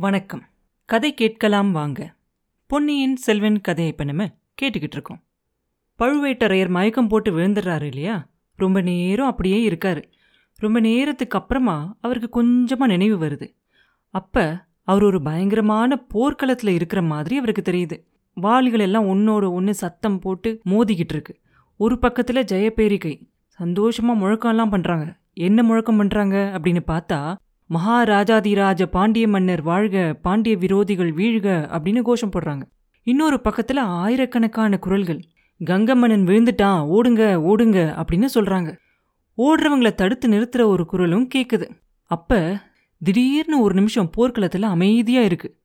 [0.00, 0.42] வணக்கம்.
[0.84, 2.14] கதை கேட்கலாம் வாங்க.
[2.66, 4.24] பொன்னியின் செல்வன் கதையை இப்போ நம்ம
[4.62, 5.22] கேட்டுக்கிட்டு இருக்கோம்.
[5.98, 8.28] பழுவேட்டரையர் மயக்கம் போட்டு விழுந்துடுறாரு இல்லையா?
[8.56, 10.02] ரொம்ப நேரம் அப்படியே இருக்காரு.
[10.56, 13.54] ரொம்ப நேரத்துக்கு அப்புறமா அவருக்கு கொஞ்சமாக நினைவு வருது.
[14.10, 18.04] அப்போ அவர் ஒரு பயங்கரமான போர்க்களத்தில் இருக்கிற மாதிரி அவருக்கு தெரியுது.
[18.34, 21.40] வாளிகள் எல்லாம் ஒன்னோட ஒன்று சத்தம் போட்டு மோதிக்கிட்டு இருக்கு.
[21.76, 27.36] ஒரு பக்கத்தில் ஜெயபேரிகை சந்தோஷமாக முழக்கம்லாம் பண்ணுறாங்க என்ன முழக்கம் பண்ணுறாங்க அப்படின்னு பார்த்தா
[27.70, 31.46] மகாராஜாதிராஜ பாண்டிய மன்னர் வாழ்க பாண்டிய விரோதிகள் வீழ்க
[31.76, 32.62] அப்படின்னு கோஷம் போடுறாங்க.
[33.02, 35.20] இன்னொரு பக்கத்துல ஆயிரக்கணக்கான குரல்கள்.
[35.64, 38.76] கங்கம்மன்னன் விழுந்துட்டான் ஓடுங்க ஓடுங்க அப்படின்னு சொல்றாங்க.
[39.38, 41.68] ஓடுறவங்கள தடுத்து நிறுத்துற ஒரு குரலும் கேட்குது
[42.04, 42.60] அப்ப
[43.04, 45.56] திடீர்னு ஒரு நிமிஷம் போர்க்களத்துல அமைதியா இருக்கு.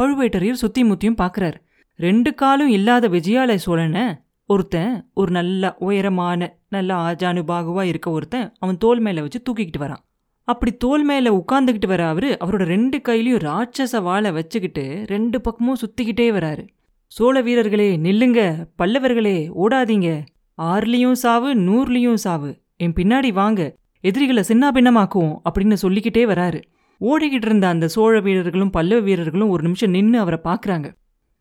[0.00, 1.54] பழுவேட்டரையர் சுத்தி முத்தியும் பாக்குறாரு.
[1.96, 4.02] ரெண்டு காலும் இல்லாத விஜயாலய சோழனை
[4.46, 10.04] ஒருத்தன் ஒரு நல்ல உயரமான நல்ல ஆஜானுபாகுவா இருக்க ஒருத்தன் அவன் தோல் மேல வச்சு தூக்கிக்கிட்டு வரான்.
[10.52, 16.28] அப்படி தோல் மேல உட்காந்துக்கிட்டு வர அவரு அவரோட ரெண்டு கையிலையும் ராட்சச வாழை வச்சுக்கிட்டு ரெண்டு பக்கமும் சுத்திக்கிட்டே
[16.36, 16.64] வராரு.
[17.10, 18.40] சோழ வீரர்களே நில்லுங்க.
[18.78, 20.10] பல்லவர்களே ஓடாதீங்க.
[20.58, 22.50] ஆறுலயும் சாவு நூறுலயும் சாவு.
[22.76, 23.62] என் பின்னாடி வாங்க.
[24.04, 26.60] எதிரிகளை சின்னாபின்னமாக்குவோம் அப்படின்னு சொல்லிக்கிட்டே வராரு.
[27.00, 30.88] ஓடிக்கிட்டு இருந்த அந்த சோழ வீரர்களும் பல்லவ வீரர்களும் ஒரு நிமிஷம் நின்று அவரை பார்க்குறாங்க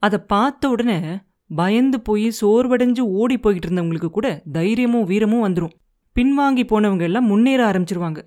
[0.03, 0.99] அதை பார்த்த உடனே
[1.55, 5.75] பயந்து போய் சோர்வடைஞ்சு ஓடி போய்கிட்டு இருந்தவங்களுக்கு கூட தைரியமும் வீரமும் வந்துடும்
[6.15, 8.19] பின்வாங்கி போனவங்க எல்லாம் முன்னேற ஆரம்பிச்சிருவாங்க.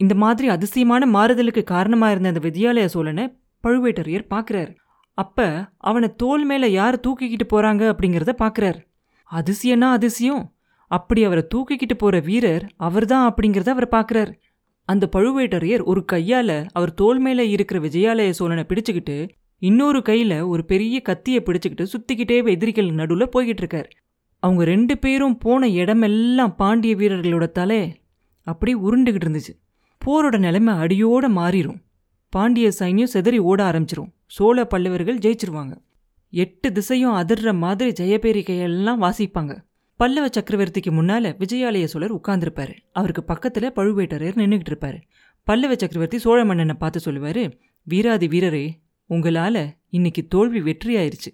[0.00, 3.24] இந்த மாதிரி அதிசயமான மாறுதலுக்கு காரணமாக இருந்த அந்த வித்யாலய சோழனை
[3.64, 4.72] பழுவேட்டரையர் பார்க்கறாரு
[5.18, 5.46] அப்போ
[5.78, 8.80] அவனை தோல் மேலே யார் தூக்கிக்கிட்டு போகிறாங்க அப்படிங்கிறத பார்க்கறாரு
[9.30, 10.44] அதிசயம்னா அதிசயம்.
[10.90, 14.32] அப்படி அவரை தூக்கிக்கிட்டு போகிற வீரர் அவர்தான் அப்படிங்கிறத அவர் பார்க்குறாரு
[14.88, 19.16] அந்த பழுவேட்டரையர் ஒரு கையால் அவர் தோல் மேலே இருக்கிற விஜயாலய சோழனை பிடிச்சுக்கிட்டு
[19.62, 23.88] இன்னொரு கையில் ஒரு பெரிய கத்தியை பிடிச்சிக்கிட்டு சுத்திக்கிட்டே எதிரிகள் நடுவில் போய்கிட்டு இருக்கார்.
[24.42, 27.80] அவங்க ரெண்டு பேரும் போன இடமெல்லாம் பாண்டிய வீரர்களோட தலை
[28.46, 29.54] அப்படி உருண்டுகிட்டு இருந்துச்சு.
[30.06, 31.76] போரோட நிலைமை அடியோட மாறிடும்
[32.30, 34.12] பாண்டிய சைன்யம் செதறி ஓட ஆரம்பிச்சிரும்.
[34.26, 35.78] சோழ பல்லவர்கள் ஜெயிச்சிருவாங்க.
[36.30, 39.62] எட்டு திசையும் அதிர்ற மாதிரி ஜெயபேரிகையெல்லாம் வாசிப்பாங்க.
[39.96, 42.74] பல்லவ சக்கரவர்த்திக்கு முன்னால விஜயாலய சோழர் உட்கார்ந்துருப்பாரு.
[42.92, 45.00] அவருக்கு பக்கத்துல பழுவேட்டரையர் நின்றுகிட்டு இருப்பாரு.
[45.44, 48.70] பல்லவ சக்கரவர்த்தி சோழ மன்னனை பார்த்து சொல்லுவாரு வீராதி வீரரே
[49.10, 51.32] உங்களால இன்னைக்கு தோல்வி வெற்றியாயிருச்சு.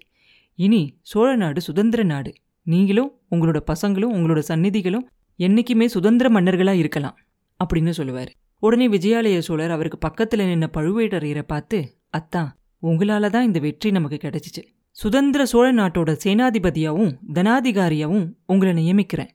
[0.55, 2.33] இனி சோழ நாடு சுதந்திர நாடு.
[2.63, 5.05] நீங்களும் உங்களோட பசங்களும் உங்களோட சந்நிதிகளும்
[5.39, 7.17] என்னைக்குமே சுதந்திர மன்னர்களா இருக்கலாம்.
[7.63, 8.33] அப்படின்னு சொல்லுவார்.
[8.65, 11.77] உடனே விஜயாலய சோழர் அவருக்கு பக்கத்துல நின்ன பழுவேட்டரையரை பார்த்து
[12.17, 12.43] அத்தா
[12.83, 14.61] உங்களால தான் இந்த வெற்றி நமக்கு கிடைச்சிச்சு.
[14.95, 19.31] சுதந்திர சோழ நாட்டோட சேனாதிபதியாவும் தனாதிகாரியாவும் உங்களை நியமிக்கிறேன்.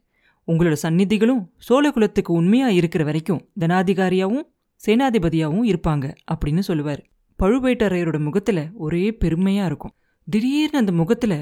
[0.48, 4.46] உங்களோட சந்நிதிகளும் சோழ குலத்துக்கு உண்மையா இருக்கிற வரைக்கும் தனாதிகாரியாவும்
[4.80, 7.02] சேனாதிபதியாவும் இருப்பாங்க அப்படின்னு சொல்லுவார்.
[7.38, 9.94] பழுவேட்டரையரோட முகத்துல ஒரே பெருமையா இருக்கும்.
[10.28, 11.34] திடீர்னு அந்த முகத்துல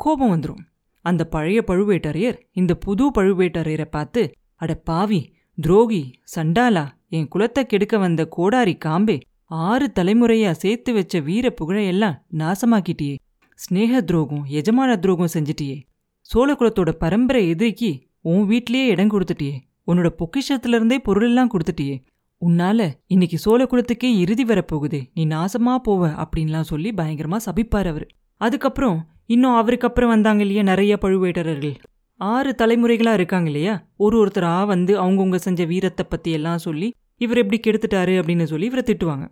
[0.00, 0.62] கோபம் வந்துடும்
[1.04, 4.22] அந்த பழைய பழுவேட்டரையர் இந்த புது பழுவேட்டரையரை பார்த்து
[4.54, 5.20] அட பாவி
[5.58, 6.02] துரோகி
[6.36, 13.16] சண்டாலா என் குலத்தை கெடுக்க வந்த கோடாரி காம்பே ஆறு தலைமுறையா சேர்த்து வச்ச வீர புகழையெல்லாம் நாசமாக்கிட்டியே.
[13.58, 15.76] ஸ்னேக துரோகம் எஜமான துரோகம் செஞ்சிட்டியே.
[16.20, 17.90] சோழ குலத்தோட பரம்பரை எதிரிக்கு
[18.20, 19.56] உன் வீட்லேயே இடம் கொடுத்துட்டியே.
[19.86, 22.02] உன்னோட பொக்கிஷத்துல இருந்தே பொருளெல்லாம் கொடுத்துட்டியே.
[22.40, 25.00] உன்னால இன்னைக்கு சோழ குலத்துக்கே இறுதி வரப்போகுதே.
[25.14, 28.06] நீ நாசமா போவ அப்படின்லாம் சொல்லி பயங்கரமா சபிப்பார் அவர்.
[28.40, 31.76] அதுக்கப்புறம் இன்னும் அவருக்கு அப்புறம் வந்தாங்க இல்லையா நிறைய பழுவேட்டரர்கள்.
[32.20, 33.74] ஆறு தலைமுறைகளாக இருக்காங்க இல்லையா?
[33.96, 36.88] ஒரு ஒருத்தராக வந்து அவங்கவுங்க செஞ்ச வீரத்தை பற்றி எல்லாம் சொல்லி
[37.24, 39.26] இவர் எப்படி கெடுத்துட்டாரு அப்படின்னு சொல்லி இவரை திட்டுவாங்க.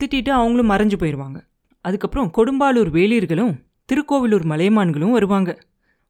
[0.00, 1.38] திட்டிட்டு அவங்களும் மறைஞ்சு போயிடுவாங்க
[1.84, 3.54] அதுக்கப்புறம் கொடும்பாலூர் வேலீர்களும்
[3.88, 5.50] திருக்கோவிலூர் மலையமான்களும் வருவாங்க.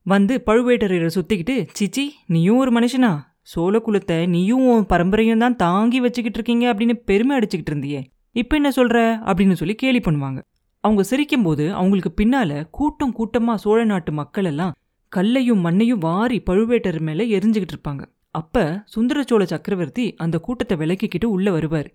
[0.06, 3.10] வந்து பழுவேட்டரையரை சுத்திக்கிட்டு சிச்சி நீயும் ஒரு மனுஷனா?
[3.42, 8.00] சோழ குலத்தை நீயும் உன் பரம்பரையும் தான் தாங்கி வச்சுக்கிட்டு இருக்கீங்க அப்படின்னு பெருமை அடிச்சுக்கிட்டு இருந்தியே.
[8.32, 10.38] இப்போ என்ன சொல்கிற அப்படின்னு சொல்லி கேலி பண்ணுவாங்க.
[10.84, 14.74] அவங்க சிரிக்கும்போது அவங்களுக்கு பின்னால கூட்டம் கூட்டமாக சோழ நாட்டு மக்கள் எல்லாம்
[15.08, 18.02] கல்லையும் மண்ணையும் வாரி பழுவேட்டர் மேலே எரிஞ்சுக்கிட்டு இருப்பாங்க.
[18.38, 18.62] அப்போ
[18.94, 21.88] சுந்தரச்சோழ சக்கரவர்த்தி அந்த கூட்டத்தை விலக்கிக்கிட்டு உள்ளே வருவார்.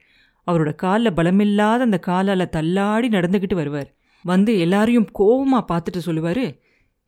[0.47, 3.89] அவரோட காலில் பலமில்லாத அந்த காலால் தள்ளாடி நடந்துக்கிட்டு வருவார்.
[4.25, 6.45] வந்து எல்லாரையும் கோபமாக பார்த்துட்டு சொல்லுவார்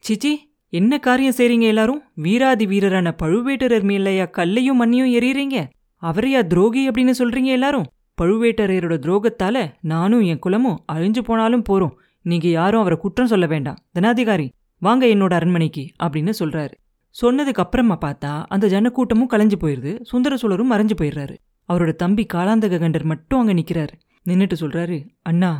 [0.03, 0.31] சிச்சி
[0.73, 2.01] என்ன காரியம் செய்கிறீங்க எல்லாரும்?
[2.15, 5.57] வீராதி வீரரான பழுவேட்டரர் மேலையா கல்லையும் மண்ணையும் எறியறீங்க?
[6.03, 7.87] அவரையா துரோகி அப்படின்னு சொல்கிறீங்க எல்லாரும்?
[8.21, 9.61] பழுவேட்டரையரோட துரோகத்தால்
[9.93, 13.79] நானும் என் குலமும் அழிஞ்சு போனாலும் போகிறோம் நீங்கள் யாரும் அவரை குற்றம் சொல்ல வேண்டாம்.
[13.95, 14.47] தனாதிகாரி
[14.81, 16.75] வாங்க என்னோட அரண்மனைக்கு அப்படின்னு சொல்கிறாரு
[17.15, 21.35] சொன்னதுக்கு அப்புறமா பார்த்தா அந்த ஜனக்கூட்டமும் கலைஞ்சு போயிடுது சுந்தர சோழரும் மறைஞ்சு போயிடுறாரு.
[21.69, 23.95] அவரோட தம்பி காலாந்தக கண்டர் மட்டும் அங்கே நிற்கிறாரு
[24.25, 25.51] நின்றுட்டு சொல்கிறாரு அண்ணா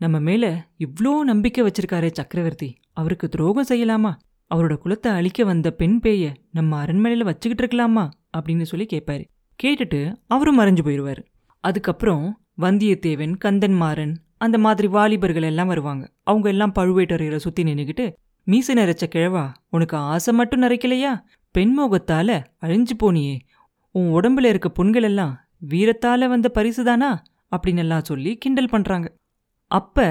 [0.00, 2.68] நம்ம மேலே இவ்வளோ நம்பிக்கை வச்சிருக்காரே சக்கரவர்த்தி.
[2.92, 4.12] அவருக்கு துரோகம் செய்யலாமா?
[4.50, 8.04] அவரோட குலத்தை அழிக்க வந்த பெண் பேய நம்ம அரண்மனையில் வச்சுக்கிட்டு இருக்கலாமா?
[8.36, 9.24] அப்படின்னு சொல்லி கேட்பாரு.
[9.60, 11.22] கேட்டுட்டு அவரும் மறைஞ்சு போயிடுவார்
[11.64, 12.24] அதுக்கப்புறம்
[12.60, 16.04] வந்தியத்தேவன் கந்தன்மாறன் அந்த மாதிரி வாலிபர்கள் எல்லாம் வருவாங்க.
[16.22, 18.06] அவங்க எல்லாம் பழுவேட்டரையரை சுற்றி நின்றுக்கிட்டு
[18.50, 21.20] மீசை நிறைச்ச கிழவா உனக்கு ஆசை மட்டும் நிறைக்கலையா
[21.58, 23.38] பெண்மோகத்தால அழிஞ்சு போனியே.
[23.90, 27.18] உன் உடம்புல இருக்க புண்கள் எல்லாம் வீரத்தால வந்த பரிசுதானா?
[27.56, 29.14] அப்படின்னு எல்லாம் சொல்லி கிண்டல் பண்றாங்க.
[29.66, 30.02] அப்ப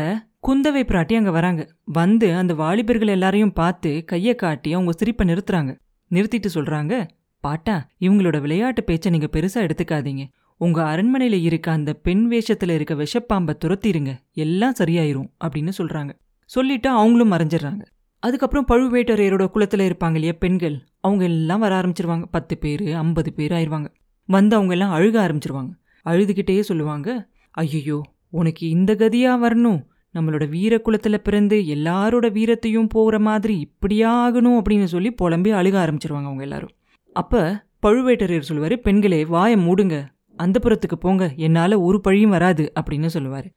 [0.48, 1.74] குந்தவை பிராட்டி அங்க வராங்க.
[1.84, 5.80] வந்து அந்த வாலிபர்கள் எல்லாரையும் பார்த்து கையை காட்டி அவங்க சிரிப்பை நிறுத்துறாங்க.
[6.12, 7.08] நிறுத்திட்டு சொல்றாங்க
[7.40, 10.28] பாட்டா இவங்களோட விளையாட்டு பேச்சை நீங்க பெருசா எடுத்துக்காதீங்க.
[10.58, 14.16] உங்க அரண்மனையில இருக்க அந்த பெண் வேஷத்துல இருக்க விஷப்பாம்பை துரத்திருங்க.
[14.34, 15.30] எல்லாம் சரியாயிரும்.
[15.44, 16.20] அப்படின்னு சொல்றாங்க.
[16.46, 17.82] சொல்லிட்டு அவங்களும் மறைஞ்சிடுறாங்க.
[18.24, 20.75] அதுக்கப்புறம் பழுவேட்டரையரோட குளத்தில் இருப்பாங்க இல்லையா பெண்கள்.
[21.01, 22.25] அவங்க எல்லாம் வர ஆரம்பிச்சிருவாங்க.
[22.31, 23.89] பத்து பேர் ஐம்பது பேர் ஆயிடுவாங்க
[24.30, 25.71] வந்து அவங்க எல்லாம் அழுக ஆரம்பிச்சிருவாங்க.
[26.06, 28.00] அழுதுகிட்டே சொல்லுவாங்க ஐயோ
[28.30, 29.80] உனக்கு இந்த கதியாக வரணும்.
[30.16, 36.30] நம்மளோட வீர குலத்தில் பிறந்து எல்லாரோட வீரத்தையும் போகிற மாதிரி இப்படியா ஆகணும் அப்படின்னு சொல்லி புலம்பி அழுக ஆரம்பிச்சிருவாங்க
[36.30, 36.74] அவங்க எல்லாரும்.
[37.16, 37.42] அப்போ
[37.86, 39.98] பழுவேட்டரையர் சொல்லுவார் பெண்களே வாயை மூடுங்க.
[40.38, 41.24] அந்த புறத்துக்கு போங்க.
[41.36, 43.48] என்னால் ஒரு பழியும் வராது அப்படின்னு சொல்லுவார்.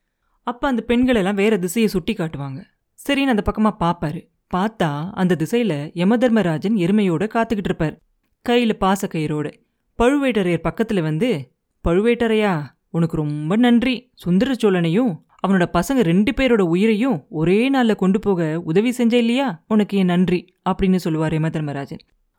[0.47, 2.61] அப்போ அந்த பெண்களெல்லாம் வேறு திசையை சுட்டி காட்டுவாங்க
[2.99, 4.21] சரின்னு அந்த பக்கமாக பார்ப்பாரு
[4.57, 8.01] பார்த்தா அந்த திசையில யமதர்மராஜன் எருமையோட காத்துக்கிட்டு இருப்பார்.
[8.49, 9.53] கையில பாசக்கயிறோட
[9.99, 11.53] பழுவேட்டரையர் பக்கத்துல வந்து
[11.89, 12.61] பழுவேட்டரையா
[12.91, 14.11] உனக்கு ரொம்ப நன்றி.
[14.15, 19.65] சுந்தர சோழனையும் அவனோட பசங்க ரெண்டு பேரோட உயிரையும் ஒரே நாள்ல கொண்டு போக உதவி செஞ்ச இல்லையா?
[19.69, 20.55] உனக்கு என் நன்றி?
[20.71, 21.99] அப்படின்னு சொல்லுவார் யமதர்மராஜன்.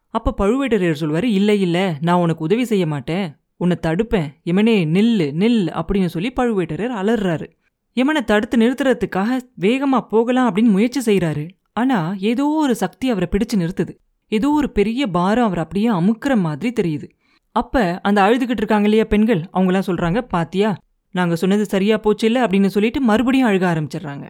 [0.10, 3.36] அப்ப பழுவேட்டரையர் சொல்வாரு இல்லை இல்ல நான் உனக்கு உதவி செய்ய மாட்டேன்.
[3.58, 4.28] உன்னை தடுப்பேன்.
[4.46, 7.52] யமனே நில்லு நில் அப்படின்னு சொல்லி பழுவேட்டரையர் அலறாரு.
[7.96, 13.94] யமனை தடுத்து நிறுத்துறதுக்காக வேகமா போகலாம் அப்படின்னு முயற்சி செய்யறாரு ஆனா ஏதோ ஒரு சக்தி அவரை பிடிச்சு நிறுத்துது.
[14.28, 17.08] ஏதோ ஒரு பெரிய பாரம் அவர் அப்படியே அமுக்கிற மாதிரி தெரியுது.
[17.56, 19.42] அப்ப அந்த அழுதுகிட்டு இருக்காங்க இல்லையா பெண்கள்?
[19.54, 20.78] அவங்களாம் சொல்றாங்க பாத்தியா
[21.12, 24.26] நாங்க சொன்னது சரியா போச்சு இல்ல அப்படின்னு சொல்லிட்டு மறுபடியும் அழுக ஆரம்பிச்சிடுறாங்க.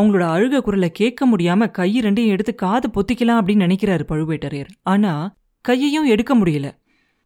[0.00, 4.72] அவங்களோட அழுக குரலை கேட்க முடியாம கை ரெண்டையும் எடுத்து காது பொத்திக்கலாம் அப்படின்னு நினைக்கிறாரு பழுவேட்டரையர்.
[4.82, 6.70] ஆனா கையையும் எடுக்க முடியல.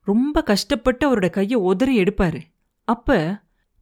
[0.00, 2.40] ரொம்ப கஷ்டப்பட்டு அவரோட கையை உதறி எடுப்பாரு.
[2.84, 3.16] அப்ப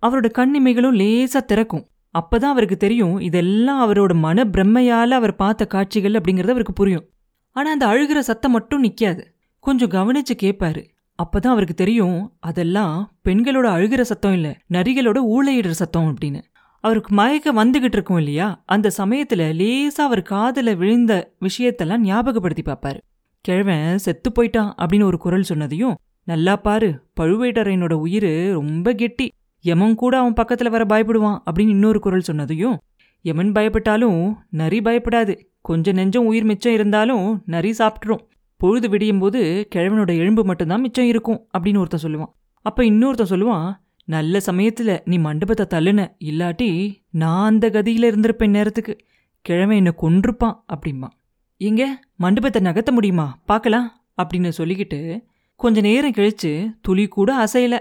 [0.06, 1.88] அவரோட கண்ணிமைகளும் லேசா திறக்கும்.
[2.09, 7.09] அப்பதான் அவருக்கு தெரியும் இதெல்லாம் அவரோட மன அவர் பார்த்த காட்சிகள் அப்படிங்கறது அவருக்கு புரியும்.
[7.53, 9.25] ஆனா அந்த அழுகிற சத்தம் மட்டும் நிக்காது.
[9.61, 10.85] கொஞ்சம் கவனிச்சு கேட்பாரு
[11.23, 16.43] அப்பதான் அவருக்கு தெரியும் அதெல்லாம் பெண்களோட அழுகிற சத்தம் இல்ல நரிகளோட ஊழையிடுற சத்தம் அப்படின்னு.
[16.81, 18.63] அவருக்கு மயக்க வந்துகிட்டு இருக்கும் இல்லையா?
[18.67, 22.99] அந்த சமயத்துல லேசா அவர் காதல விழுந்த விஷயத்தெல்லாம் ஞாபகப்படுத்தி பார்ப்பாரு.
[23.41, 25.95] கிழவன் செத்து போயிட்டான் அப்படின்னு ஒரு குரல் சொன்னதையும்
[26.25, 29.33] நல்லா பாரு பழுவேட்டரையனோட உயிர் ரொம்ப கெட்டி.
[29.61, 32.77] யமன் கூட அவன் பக்கத்தில் வர பயப்படுவான் அப்படின்னு இன்னொரு குரல் சொன்னதையும்
[33.23, 35.35] யமன் பயப்பட்டாலும் நரி பயப்படாது.
[35.61, 38.25] கொஞ்சம் நெஞ்சம் உயிர் மிச்சம் இருந்தாலும் நரி சாப்பிட்டுரும்.
[38.57, 42.33] பொழுது விடியும் போது கிழவனோட எலும்பு மட்டும்தான் மிச்சம் இருக்கும் அப்படின்னு ஒருத்தன் சொல்லுவான்.
[42.63, 43.75] அப்போ இன்னொருத்தன் சொல்லுவான்
[44.05, 48.99] நல்ல சமயத்தில் நீ மண்டபத்தை தள்ளுன இல்லாட்டி நான் அந்த கதியில் இருந்திருப்பேன் நேரத்துக்கு.
[49.41, 51.15] கிழவன் என்னை கொன்றுப்பான் அப்படிம்பான்.
[51.57, 52.01] எங்க?
[52.17, 53.39] மண்டபத்தை நகர்த்த முடியுமா?
[53.45, 55.25] பார்க்கலாம் அப்படின்னு சொல்லிக்கிட்டு
[55.57, 57.79] கொஞ்ச நேரம் கழிச்சு துளி கூட அசையலை.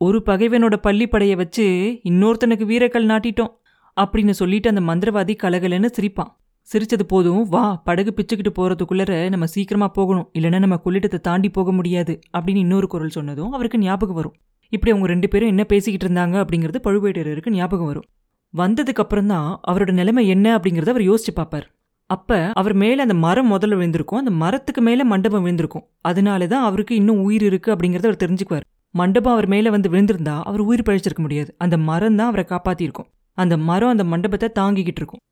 [0.00, 1.64] ஒரு பகைவனோட பள்ளிப்படையை வச்சு
[2.04, 3.52] இன்னொருத்தனுக்கு வீரக்கல் நாட்டிட்டோம்
[3.96, 6.30] அப்படின்னு சொல்லிட்டு அந்த மந்திரவாதி கலகலன்னு சிரிப்பான்.
[6.68, 10.30] சிரிச்சது போதும் வா படகு பிச்சுக்கிட்டு போறதுக்குள்ளர நம்ம சீக்கிரமா போகணும்.
[10.38, 12.18] இல்லைன்னா நம்ம கொள்ளிட்டத்தை தாண்டி போக முடியாது.
[12.38, 14.34] அப்படின்னு இன்னொரு குரல் சொன்னதும் அவருக்கு ஞாபகம் வரும்.
[14.68, 18.06] இப்படி அவங்க ரெண்டு பேரும் என்ன பேசிக்கிட்டு இருந்தாங்க அப்படிங்கிறது பழுவேட்டரருக்கு ஞாபகம் வரும்.
[18.54, 21.66] வந்ததுக்கப்புறம் தான் அவரோட நிலைமை என்ன அப்படிங்கிறத அவர் யோசிச்சு பார்ப்பார்.
[22.10, 24.18] அப்ப அவர் மேல அந்த மரம் முதல்ல விழுந்திருக்கும்.
[24.18, 25.84] அந்த மரத்துக்கு மேல மண்டபம் விழுந்திருக்கும்.
[26.00, 28.66] அதனால தான் அவருக்கு இன்னும் உயிர் இருக்கு அப்படிங்கறத அவர் தெரிஞ்சுக்குவார்.
[28.94, 31.50] மண்டபம் அவர் மேல வந்து விழுந்திருந்தா அவர் உயிர் பழிச்சிருக்க முடியாது.
[31.58, 33.08] அந்த மரம் தான் அவரை காப்பாத்திருக்கும்
[33.38, 35.22] அந்த மரம் அந்த மண்டபத்தை தாங்கிக்கிட்டு இருக்கும்.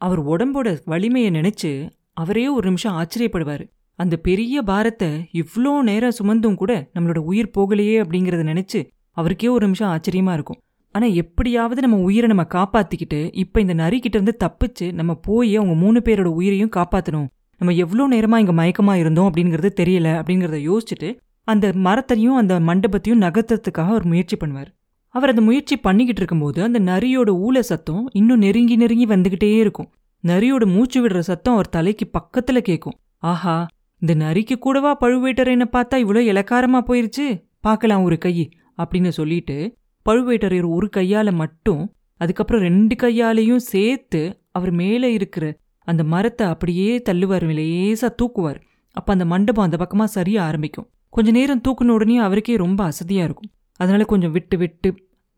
[0.00, 1.70] அவர் உடம்போட வலிமையை நினைச்சு
[2.12, 3.64] அவரே ஒரு நிமிஷம் ஆச்சரியப்படுவாரு.
[3.98, 8.80] அந்த பெரிய பாரத்தை இவ்வளோ நேரம் சுமந்தும் கூட நம்மளோட உயிர் போகலையே அப்படிங்கறத நினைச்சு
[9.16, 10.60] அவருக்கே ஒரு நிமிஷம் ஆச்சரியமா இருக்கும்.
[10.94, 16.30] ஆனா எப்படியாவது நம்ம உயிரை நம்ம காப்பாத்திக்கிட்டு இப்ப இந்த நரிக்கிட்டேருந்து தப்பிச்சு நம்ம போய் அவங்க மூணு பேரோட
[16.38, 17.28] உயிரையும் காப்பாத்தணும்.
[17.60, 21.10] நம்ம எவ்வளோ நேரமா இங்க மயக்கமா இருந்தோம் அப்படிங்கறது தெரியல அப்படிங்கறத யோசிச்சுட்டு
[21.48, 24.70] அந்த மரத்தையும் அந்த மண்டபத்தையும் நகர்த்துறதுக்காக அவர் முயற்சி பண்ணுவார்.
[25.08, 29.90] அவர் அந்த முயற்சி பண்ணிக்கிட்டு இருக்கும்போது அந்த நரியோட ஊழ சத்தம் இன்னும் நெருங்கி நெருங்கி வந்துகிட்டே இருக்கும்.
[30.24, 33.66] நரியோட மூச்சு விடுற சத்தம் அவர் தலைக்கு பக்கத்துல கேட்கும் ஆஹா
[34.02, 37.26] இந்த நரிக்கு கூடவா பழுவேட்டரையனை பார்த்தா இவ்வளோ இலக்காரமா போயிருச்சு?
[37.60, 38.50] பார்க்கலாம் ஒரு கை
[38.82, 44.20] அப்படின்னு சொல்லிட்டு பழுவேட்டரையர் ஒரு கையால மட்டும் அதுக்கப்புறம் ரெண்டு கையாலையும் சேர்த்து
[44.52, 45.44] அவர் மேலே இருக்கிற
[45.80, 48.60] அந்த மரத்தை அப்படியே தள்ளுவார் லேசாக தூக்குவார்.
[48.96, 50.88] அப்ப அந்த மண்டபம் அந்த பக்கமா சரிய ஆரம்பிக்கும்.
[51.14, 53.50] கொஞ்ச நேரம் தூக்குன உடனே அவருக்கே ரொம்ப அசதியாக இருக்கும்.
[53.80, 54.88] அதனால கொஞ்சம் விட்டு விட்டு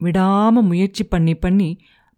[0.00, 1.68] விடாமல் முயற்சி பண்ணி பண்ணி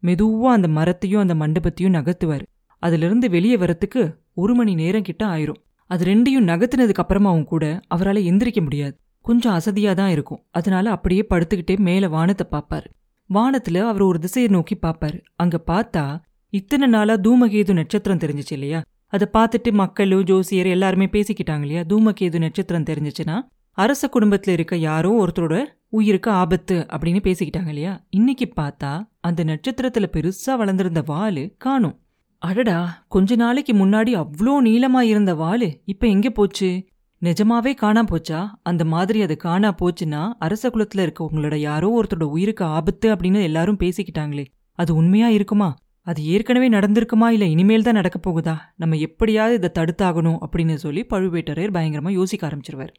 [0.02, 2.44] மெதுவாக அந்த மரத்தையும் அந்த மண்டபத்தையும் நகர்த்துவார்.
[2.82, 4.02] அதிலிருந்து வெளியே வரத்துக்கு
[4.34, 5.60] ஒரு மணி நேரம் கிட்ட ஆயிரும்.
[5.90, 8.94] அது ரெண்டையும் நகர்த்தினதுக்கு அப்புறமாவும் கூட அவரால் எந்திரிக்க முடியாது.
[9.24, 10.40] கொஞ்சம் அசதியாக தான் இருக்கும்.
[10.50, 12.88] அதனால அப்படியே படுத்துக்கிட்டே மேலே வானத்தை பார்ப்பாரு.
[13.30, 15.18] வானத்தில் அவர் ஒரு திசையை நோக்கி பார்ப்பாரு.
[15.36, 16.04] அங்கே பார்த்தா
[16.52, 18.80] இத்தனை நாளாக தூமகேது நட்சத்திரம் தெரிஞ்சிச்சு இல்லையா?
[19.12, 23.36] அதை பார்த்துட்டு மக்களும் ஜோசியர் எல்லாருமே பேசிக்கிட்டாங்க இல்லையா தூமகேது நட்சத்திரம் தெரிஞ்சிச்சுன்னா
[23.78, 30.56] அரச குடும்பத்துல இருக்க யாரோ ஒருத்தரோட உயிருக்கு ஆபத்து அப்படின்னு பேசிக்கிட்டாங்க இல்லையா இன்னைக்கு பார்த்தா அந்த நட்சத்திரத்துல பெருசா
[30.56, 32.00] வளர்ந்திருந்த வாலு காணும்.
[32.42, 36.86] அடடா கொஞ்ச நாளைக்கு முன்னாடி அவ்வளோ நீளமா இருந்த வாலு இப்ப எங்க போச்சு?
[37.22, 38.48] நிஜமாவே காணா போச்சா?
[38.62, 44.46] அந்த மாதிரி அது காணா போச்சுன்னா அரச குலத்தில் இருக்கவங்களோட யாரோ ஒருத்தரோட உயிருக்கு ஆபத்து அப்படின்னு எல்லாரும் பேசிக்கிட்டாங்களே.
[44.72, 45.70] அது உண்மையா இருக்குமா?
[46.08, 48.54] அது ஏற்கனவே நடந்திருக்குமா இல்லை இனிமேல் தான் நடக்க போகுதா?
[48.76, 52.92] நம்ம எப்படியாவது இதை தடுத்தாகணும் அப்படின்னு சொல்லி பழுவேட்டரையர் பயங்கரமாக யோசிக்க ஆரம்பிச்சிருவார்.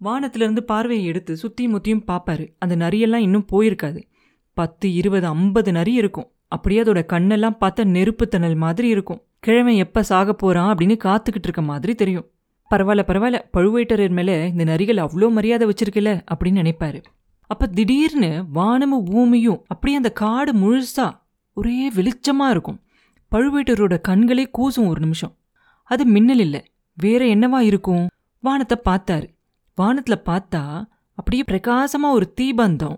[0.00, 2.48] வானத்திலிருந்து பார்வையை எடுத்து சுற்றியும் முத்தியும் பார்ப்பாரு.
[2.58, 4.00] அந்த நரியெல்லாம் இன்னும் போயிருக்காது.
[4.52, 6.30] பத்து இருபது ஐம்பது நரி இருக்கும்.
[6.48, 9.22] அப்படியே அதோட கண்ணெல்லாம் பார்த்தா நெருப்பு மாதிரி இருக்கும்.
[9.38, 12.26] கிழமை எப்போ சாக போகிறான் அப்படின்னு காத்துக்கிட்டு இருக்க மாதிரி தெரியும்.
[12.70, 17.02] பரவாயில்ல பரவாயில்ல பழுவேட்டரையர் மேலே இந்த நரிகள் அவ்வளோ மரியாதை வச்சிருக்கல அப்படின்னு நினைப்பாரு.
[17.50, 21.24] அப்போ திடீர்னு வானமும் பூமியும் அப்படியே அந்த காடு முழுசாக
[21.56, 22.80] ஒரே வெளிச்சமா இருக்கும்.
[23.30, 25.36] பழுவேட்டரோட கண்களே கூசும் ஒரு நிமிஷம்.
[25.84, 26.62] அது மின்னல் இல்லை.
[26.94, 28.08] வேற என்னவா இருக்கும்?
[28.40, 29.26] வானத்தை பார்த்தாரு.
[29.80, 30.84] வானத்துல பார்த்தா
[31.14, 32.96] அப்படியே பிரகாசமா ஒரு தீபந்தம்.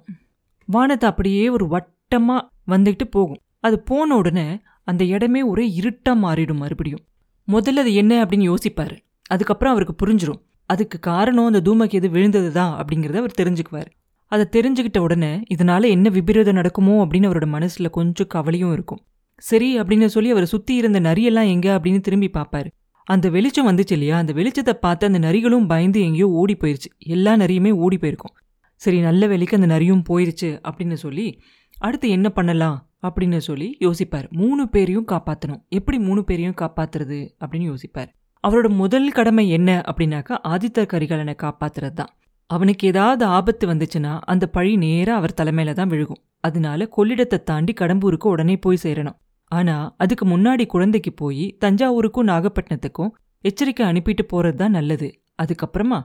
[0.65, 3.41] வானத்தை அப்படியே ஒரு வட்டமா வந்துக்கிட்டு போகும்.
[3.61, 7.05] அது போன உடனே அந்த இடமே ஒரே இருட்டாக மாறிடும் மறுபடியும்.
[7.49, 8.97] முதல்ல அது என்ன அப்படின்னு யோசிப்பாரு.
[9.27, 13.91] அதுக்கப்புறம் அவருக்கு புரிஞ்சிடும் அதுக்கு காரணம் அந்த தூமகேது விழுந்தது தான் அப்படிங்கிறத அவர் தெரிஞ்சுக்குவார்.
[14.33, 19.01] அதை தெரிஞ்சுக்கிட்ட உடனே இதனால என்ன விபரீதம் நடக்குமோ அப்படின்னு அவரோட மனசுல கொஞ்சம் கவலையும் இருக்கும்.
[19.37, 22.69] சரி அப்படின்னு சொல்லி அவரை சுத்தி இருந்த நரியெல்லாம் எங்க அப்படின்னு திரும்பி பார்ப்பாரு.
[23.05, 24.17] அந்த வெளிச்சம் வந்துச்சு இல்லையா?
[24.19, 26.91] அந்த வெளிச்சத்தை பார்த்து அந்த நரிகளும் பயந்து எங்கேயோ ஓடி போயிருச்சு.
[26.99, 28.35] எல்லா நரியுமே ஓடி போயிருக்கும்.
[28.75, 31.41] சரி நல்ல வேலைக்கு அந்த நரியும் போயிருச்சு அப்படின்னு சொல்லி
[31.77, 34.27] அடுத்து என்ன பண்ணலாம் அப்படின்னு சொல்லி யோசிப்பார்.
[34.31, 38.09] மூணு பேரையும் காப்பாற்றணும் எப்படி மூணு பேரையும் காப்பாற்றுறது அப்படின்னு யோசிப்பார்.
[38.45, 42.13] அவரோட முதல் கடமை என்ன அப்படின்னாக்கா ஆதித்தர் கரிகாலனை காப்பாத்துறது தான்
[42.51, 46.21] அவனுக்கு ஏதாவது ஆபத்து வந்துச்சுன்னா அந்த பழி நேராக அவர் தலைமையில தான் விழுகும்.
[46.41, 49.19] அதனால கொள்ளிடத்தை தாண்டி கடம்பூருக்கு உடனே போய் சேரணும்.
[49.53, 53.11] ஆனா அதுக்கு முன்னாடி குழந்தைக்கு போய் தஞ்சாவூருக்கும் நாகப்பட்டினத்துக்கும்
[53.45, 55.09] எச்சரிக்கை அனுப்பிட்டு போறது தான் நல்லது.
[55.43, 55.99] அதுக்கப்புறமா?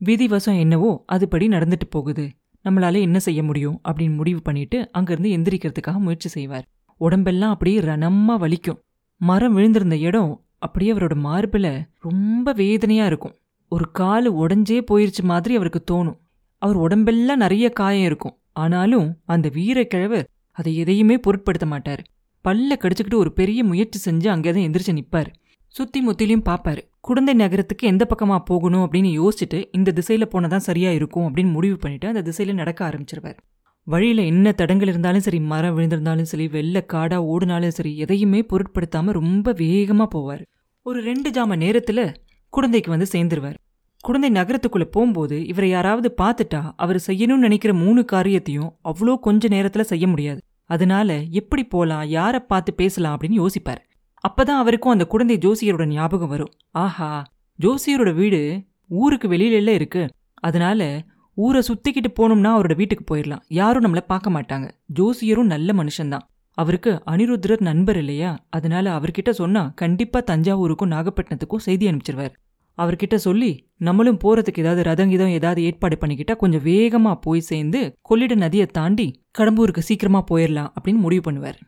[0.00, 2.24] விதிவசம் என்னவோ அதுபடி நடந்துட்டு போகுது.
[2.64, 6.66] நம்மளால என்ன செய்ய முடியும் அப்படின்னு முடிவு பண்ணிட்டு அங்கிருந்து எந்திரிக்கிறதுக்காக முயற்சி செய்வார்.
[7.00, 8.80] உடம்பெல்லாம் அப்படியே ரணமா வலிக்கும்.
[9.20, 13.34] மரம் விழுந்திருந்த இடம் அப்படியே அவரோட மார்பில் ரொம்ப வேதனையா இருக்கும்.
[13.72, 16.18] ஒரு கால் உடஞ்சே போயிருச்சு மாதிரி அவருக்கு தோணும்.
[16.62, 18.36] அவர் உடம்பெல்லாம் நிறைய காயம் இருக்கும்.
[18.62, 22.02] ஆனாலும் அந்த வீரக்கிழவர் அதை எதையுமே பொருட்படுத்த மாட்டார்.
[22.44, 25.30] பல்ல கடிச்சுக்கிட்டு ஒரு பெரிய முயற்சி செஞ்சு அங்கே தான் எந்திரிச்சு நிற்பார்
[25.74, 31.26] சுற்றி முத்திலையும் பார்ப்பாரு குழந்தை நகரத்துக்கு எந்த பக்கமாக போகணும் அப்படின்னு யோசிச்சுட்டு இந்த திசையில போனதான் சரியாக இருக்கும்
[31.28, 33.38] அப்படின்னு முடிவு பண்ணிவிட்டு அந்த திசையில் நடக்க ஆரம்பிச்சிருவார்.
[33.86, 39.54] வழியில் என்ன தடங்கள் இருந்தாலும் சரி மரம் விழுந்திருந்தாலும் சரி வெள்ளை காடாக ஓடினாலும் சரி எதையுமே பொருட்படுத்தாமல் ரொம்ப
[39.58, 40.42] வேகமாக போவார்.
[40.86, 42.04] ஒரு ரெண்டு ஜாம நேரத்தில்
[42.48, 43.54] குழந்தைக்கு வந்து சேர்ந்துருவார்.
[44.00, 50.06] குழந்தை நகரத்துக்குள்ள போகும்போது இவரை யாராவது பார்த்துட்டா அவர் செய்யணும்னு நினைக்கிற மூணு காரியத்தையும் அவ்வளோ கொஞ்ச நேரத்துல செய்ய
[50.06, 50.40] முடியாது.
[50.64, 53.82] அதனால எப்படி போலாம் யாரை பார்த்து பேசலாம் அப்படின்னு யோசிப்பார்.
[54.28, 56.52] அப்பதான் அவருக்கும் அந்த குழந்தை ஜோசியரோட ஞாபகம் வரும்.
[56.70, 57.26] ஆஹா
[57.62, 60.08] ஜோசியரோட வீடு ஊருக்கு வெளியில இருக்கு.
[60.34, 64.70] அதனால ஊரை சுத்திக்கிட்டு போனோம்னா அவரோட வீட்டுக்கு போயிடலாம் யாரும் நம்மள பார்க்க மாட்டாங்க.
[64.94, 66.26] ஜோசியரும் நல்ல மனுஷன்தான்.
[66.58, 68.30] அவருக்கு அனிருத்ரர் நண்பர் இல்லையா?
[68.50, 72.34] அதனால அவர்கிட்ட சொன்னா கண்டிப்பா தஞ்சாவூருக்கும் நாகப்பட்டினத்துக்கும் செய்தி அனுப்பிச்சிருவார்.
[72.78, 78.66] அவர்கிட்ட சொல்லி நம்மளும் போறதுக்கு ஏதாவது ரதங்கிதம் ஏதாவது ஏற்பாடு பண்ணிக்கிட்டா கொஞ்சம் வேகமா போய் சேர்ந்து கொள்ளிட நதியை
[78.66, 79.06] தாண்டி
[79.38, 81.58] கடம்பூருக்கு சீக்கிரமா போயிடலாம் அப்படின்னு முடிவு பண்ணுவார்.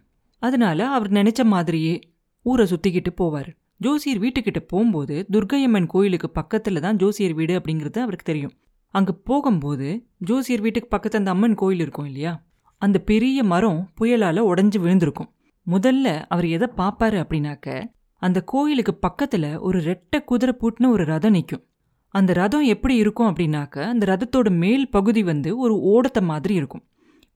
[0.43, 1.95] அதனால அவர் நினைச்ச மாதிரியே
[2.47, 3.51] ஊரை சுத்திக்கிட்டு போவார்.
[3.77, 8.55] ஜோசியர் வீட்டுக்கிட்ட போகும்போது துர்கையம்மன் கோயிலுக்கு பக்கத்துல தான் ஜோசியர் வீடு அப்படிங்கிறது அவருக்கு தெரியும்.
[8.95, 12.33] அங்க போகும்போது ஜோசியர் வீட்டுக்கு பக்கத்து அந்த அம்மன் கோயில் இருக்கும் இல்லையா?
[12.83, 15.31] அந்த பெரிய மரம் புயலால் உடஞ்சி விழுந்திருக்கும்.
[15.67, 17.67] முதல்ல அவர் எதை பார்ப்பாரு அப்படின்னாக்க
[18.23, 21.65] அந்த கோயிலுக்கு பக்கத்துல ஒரு ரெட்டை குதிரை பூட்டின ஒரு ரதம் நிற்கும்
[22.15, 26.85] அந்த ரதம் எப்படி இருக்கும் அப்படின்னாக்க அந்த ரதத்தோட மேல் பகுதி வந்து ஒரு ஓடத்தை மாதிரி இருக்கும்.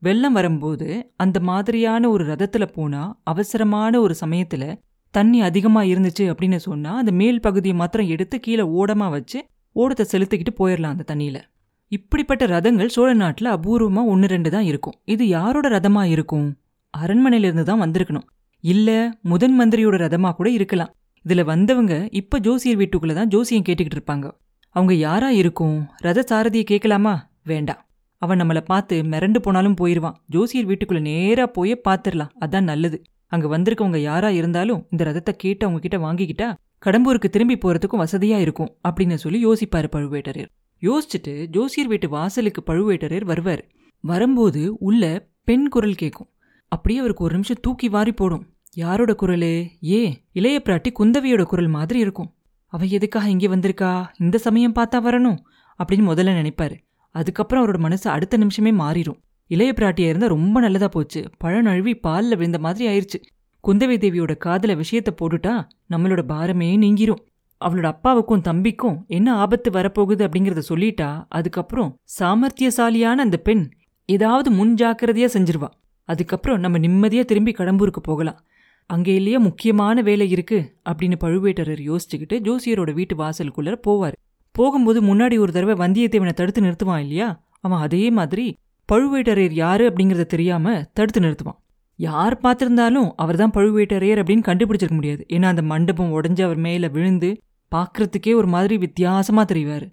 [0.02, 4.68] வெள்ளம் வரும்போது அந்த மாதிரியான ஒரு ரதத்தில் போனால் அவசரமான ஒரு சமயத்தில்
[5.14, 9.38] தண்ணி அதிகமாக இருந்துச்சு அப்படின்னு சொன்னால் அந்த மேல் பகுதியை மாத்திரம் எடுத்து கீழே ஓடமாக வச்சு
[9.76, 11.38] ஓடத்தை செலுத்திக்கிட்டு போயிடலாம் அந்த தண்ணியில.
[11.88, 14.94] இப்படிப்பட்ட ரதங்கள் சோழ நாட்டுல அபூர்வமா ஒன்று ரெண்டு தான் இருக்கும்.
[15.04, 16.58] இது யாரோட ரதமா இருக்கும்?
[16.98, 18.26] அரண்மனையிலிருந்து தான் வந்திருக்கணும்.
[18.60, 20.94] இல்ல முதன் மந்திரியோட ரதமா கூட இருக்கலாம்.
[21.24, 24.30] இதுல வந்தவங்க இப்ப ஜோசியர் வீட்டுக்குள்ளே தான் ஜோசியம் கேட்டுக்கிட்டு இருப்பாங்க.
[24.70, 25.86] அவங்க யாரா இருக்கும்?
[25.96, 27.14] ரத சாரதியை கேட்கலாமா?
[27.42, 27.86] வேண்டாம்.
[28.18, 30.14] அவன் நம்மள பார்த்து மிரண்டு போனாலும் போயிருவான்.
[30.26, 32.32] ஜோசியர் வீட்டுக்குள்ள நேரா போயே பார்த்துடலாம்.
[32.40, 33.02] அதான் நல்லது.
[33.26, 36.54] அங்க வந்திருக்கவங்க யாரா இருந்தாலும் இந்த ரதத்தை கேட்டு அவங்க கிட்ட வாங்கிக்கிட்டா
[36.86, 40.50] கடம்பூருக்கு திரும்பி போறதுக்கும் வசதியா இருக்கும் அப்படின்னு சொல்லி யோசிப்பாரு பழுவேட்டரையர்.
[40.82, 43.66] யோசிச்சுட்டு ஜோசியர் வீட்டு வாசலுக்கு பழுவேட்டரையர் வருவார்.
[44.00, 46.28] வரும்போது உள்ள பெண் குரல் கேட்கும்
[46.68, 48.46] அப்படியே அவருக்கு ஒரு நிமிஷம் தூக்கி வாரி போடும்.
[48.74, 49.68] யாரோட குரலு?
[49.84, 52.34] ஏ இளைய பிராட்டி குந்தவியோட குரல் மாதிரி இருக்கும்.
[52.66, 54.06] அவ எதுக்காக இங்கே வந்திருக்கா?
[54.18, 55.38] இந்த சமயம் பார்த்தா வரணும்
[55.78, 56.76] அப்படின்னு முதல்ல நினைப்பாரு.
[57.10, 61.30] அதுக்கப்புறம் அவரோட மனசு அடுத்த நிமிஷமே மாறிடும் இளைய பிராட்டியா இருந்தா ரொம்ப நல்லதா போச்சு.
[61.38, 63.22] பழம் நழுவி பால்ல விழுந்த மாதிரி ஆயிருச்சு.
[63.68, 67.24] குந்தவை தேவியோட காதல விஷயத்த போட்டுட்டா நம்மளோட பாரமே நீங்கிரும்.
[67.64, 73.70] அவளோட அப்பாவுக்கும் தம்பிக்கும் என்ன ஆபத்து வரப்போகுது அப்படிங்கறத சொல்லிட்டா அதுக்கப்புறம் சாமர்த்தியசாலியான அந்த பெண்
[74.04, 75.68] ஏதாவது முன் ஜாக்கிரதையா செஞ்சிருவா.
[76.04, 78.40] அதுக்கப்புறம் நம்ம நிம்மதியா திரும்பி கடம்பூருக்கு போகலாம்.
[78.86, 84.12] அங்கே இல்லையே முக்கியமான வேலை இருக்கு அப்படின்னு பழுவேட்டரர் யோசிச்சுக்கிட்டு ஜோசியரோட வீட்டு வாசலுக்குள்ள போவார்.
[84.52, 87.28] போகும்போது முன்னாடி ஒரு தடவை வந்தியத்தேவனை தடுத்து நிறுத்துவான் இல்லையா?
[87.60, 88.56] அவன் அதே மாதிரி
[88.92, 91.58] பழுவேட்டரையர் யாரு அப்படிங்கறத தெரியாம தடுத்து நிறுத்துவான்.
[91.96, 95.26] யார் பார்த்திருந்தாலும் அவர் தான் பழுவேட்டரையர் அப்படின்னு கண்டுபிடிச்சிருக்க முடியாது.
[95.28, 97.30] ஏன்னா அந்த மண்டபம் உடஞ்சி அவர் மேலே விழுந்து
[97.72, 99.86] பார்க்கறதுக்கே ஒரு மாதிரி வித்தியாசமாக தெரிவார்.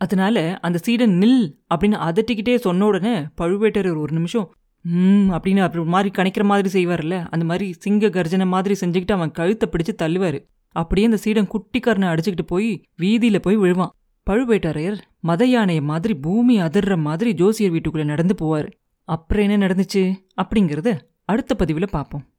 [0.00, 0.36] அதனால
[0.66, 4.46] அந்த சீடன் நில் அப்படின்னு அதட்டிக்கிட்டே சொன்ன உடனே பழுவேட்டரையர் ஒரு நிமிஷம்
[4.84, 9.36] ம் அப்படின்னு அப்படி ஒரு மாதிரி கணிக்கிற மாதிரி செய்வார்ல அந்த மாதிரி சிங்க கர்ஜனை மாதிரி செஞ்சுக்கிட்டு அவன்
[9.38, 10.38] கழுத்தை பிடிச்சு தள்ளுவார்.
[10.76, 13.92] அப்படியே அந்த சீடன் குட்டிக்காரனை அடிச்சுக்கிட்டு போய் வீதியில் போய் விழுவான்.
[14.26, 18.68] பழுவேட்டரையர் மத யானையை மாதிரி பூமி அதிர்ற மாதிரி ஜோசியர் வீட்டுக்குள்ளே நடந்து போவார்.
[19.08, 20.02] அப்புறம் என்ன நடந்துச்சு
[20.42, 20.90] அப்படிங்கறத
[21.24, 22.24] அடுத்த பதிவில் பார்ப்போம்.